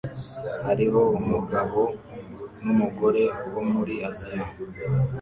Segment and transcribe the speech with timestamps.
[0.65, 1.81] Hariho umugabo
[2.63, 4.45] numugore wo muri Aziya